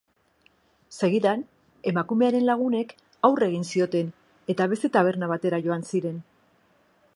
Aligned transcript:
Segidan, 1.07 1.43
emakumearen 1.91 2.47
lagunek 2.49 2.95
aurre 3.29 3.51
egin 3.51 3.67
zioten 3.75 4.11
eta 4.55 4.67
beste 4.75 4.91
taberna 4.99 5.33
batera 5.35 5.63
joan 5.67 5.89
ziren. 5.93 6.21